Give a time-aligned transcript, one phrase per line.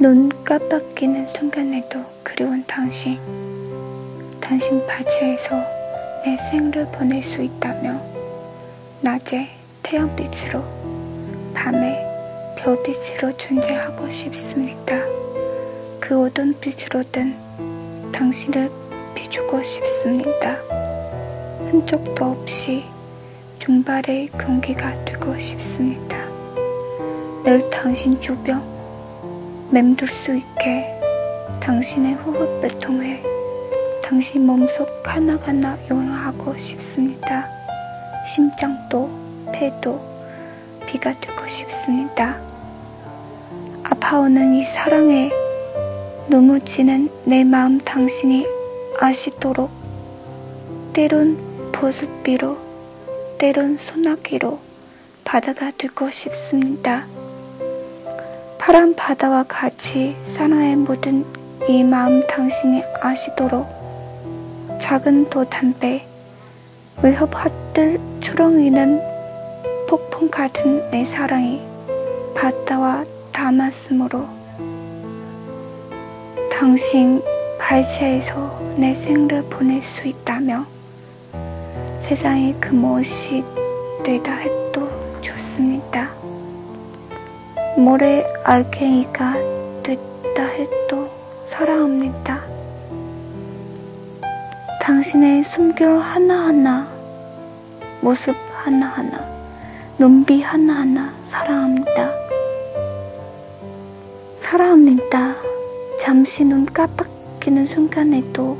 [0.00, 3.18] 눈 깜빡이는 순간에도 그리운 당신.
[4.40, 5.56] 당신 바지에서
[6.24, 8.00] 내 생을 보낼 수 있다며
[9.00, 9.48] 낮에
[9.82, 10.62] 태양빛으로
[11.52, 12.06] 밤에
[12.58, 14.94] 별빛으로 존재하고 싶습니다.
[15.98, 17.34] 그 어떤 빛으로든
[18.12, 18.70] 당신을
[19.16, 20.54] 비추고 싶습니다.
[21.72, 22.84] 흔적도 없이
[23.58, 26.16] 증발의 공기가 되고 싶습니다.
[27.42, 28.77] 늘 당신 주변
[29.70, 30.98] 맴돌 수 있게
[31.60, 33.22] 당신의 호흡을 통해
[34.02, 37.46] 당신 몸속 하나하나 여행하고 싶습니다.
[38.26, 39.10] 심장도
[39.52, 40.00] 배도
[40.86, 42.40] 비가 되고 싶습니다.
[43.84, 45.30] 아파오는 이 사랑에
[46.30, 48.46] 눈물지는 내 마음 당신이
[48.98, 49.70] 아시도록
[50.94, 52.56] 때론 보습비로
[53.36, 54.58] 때론 소나기로
[55.24, 57.06] 바다가 되고 싶습니다.
[58.68, 61.24] 파란 바다와 같이 사나에 묻은
[61.70, 63.66] 이 마음 당신이 아시도록
[64.78, 66.06] 작은 도 담배
[67.02, 69.00] 위협하들 초롱이는
[69.88, 71.62] 폭풍 같은 내 사랑이
[72.34, 74.28] 바다와 닮았으므로
[76.52, 77.22] 당신
[77.58, 80.66] 발치에서 내 생을 보낼 수 있다며
[82.00, 83.42] 세상에 그 무엇이
[84.04, 84.90] 되다 해도
[85.22, 86.17] 좋습니다.
[87.78, 89.34] 모래 알갱이가
[89.84, 91.08] 됐다 해도
[91.44, 92.42] 사랑합니다.
[94.82, 96.88] 당신의 숨결 하나하나,
[98.00, 99.24] 모습 하나하나,
[99.96, 102.10] 눈빛 하나하나 사랑합니다.
[104.40, 105.36] 사랑합니다.
[106.00, 108.58] 잠시 눈 깜빡이는 순간에도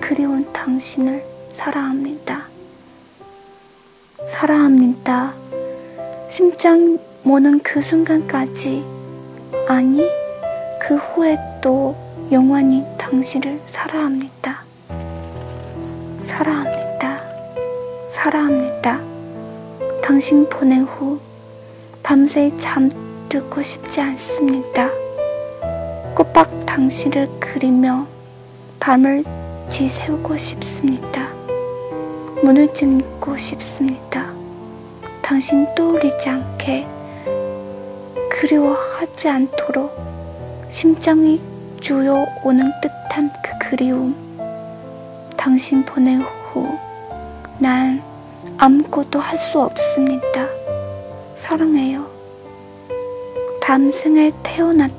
[0.00, 1.24] 그리운 당신을
[1.54, 2.44] 사랑합니다.
[4.28, 5.34] 사랑합니다.
[6.28, 8.82] 심장 모는 그 순간까지,
[9.68, 10.08] 아니,
[10.80, 11.94] 그 후에 또
[12.32, 14.62] 영원히 당신을 사랑합니다.
[16.24, 17.20] 사랑합니다.
[18.10, 19.00] 사랑합니다.
[20.02, 21.20] 당신 보낸 후
[22.02, 24.88] 밤새 잠들고 싶지 않습니다.
[26.14, 28.06] 꼬박 당신을 그리며
[28.80, 29.24] 밤을
[29.68, 31.28] 지새우고 싶습니다.
[32.42, 34.32] 문을 찜고 싶습니다.
[35.20, 36.99] 당신 떠올리지 않게
[38.40, 39.94] 그리워하지 않도록
[40.70, 41.38] 심장이
[41.82, 44.14] 주어오는 듯한 그 그리움.
[45.36, 46.78] 당신 보낸 후
[47.58, 48.02] 난
[48.56, 50.46] 아무것도 할 수 없습니다.
[51.36, 52.06] 사랑해요.
[53.60, 54.90] 다음 생에 태어났